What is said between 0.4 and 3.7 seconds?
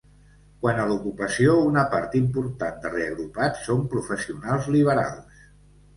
Quant a l'ocupació, una part important de reagrupats